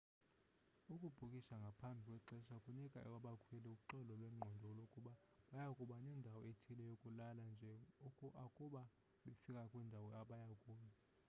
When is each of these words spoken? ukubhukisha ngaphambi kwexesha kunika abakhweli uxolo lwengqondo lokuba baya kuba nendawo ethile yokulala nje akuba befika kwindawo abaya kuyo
ukubhukisha 0.93 1.55
ngaphambi 1.61 2.03
kwexesha 2.11 2.55
kunika 2.63 2.99
abakhweli 3.17 3.67
uxolo 3.75 4.11
lwengqondo 4.19 4.69
lokuba 4.77 5.13
baya 5.51 5.69
kuba 5.79 5.95
nendawo 6.05 6.39
ethile 6.51 6.83
yokulala 6.89 7.41
nje 7.51 7.71
akuba 8.45 8.81
befika 9.23 9.63
kwindawo 9.71 10.09
abaya 10.21 10.53
kuyo 10.63 10.89